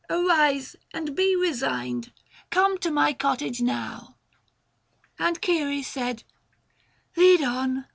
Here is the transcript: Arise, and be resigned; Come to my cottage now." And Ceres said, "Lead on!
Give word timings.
Arise, 0.09 0.75
and 0.95 1.15
be 1.15 1.35
resigned; 1.35 2.11
Come 2.49 2.79
to 2.79 2.89
my 2.89 3.13
cottage 3.13 3.61
now." 3.61 4.15
And 5.19 5.37
Ceres 5.45 5.85
said, 5.85 6.23
"Lead 7.15 7.43
on! 7.43 7.85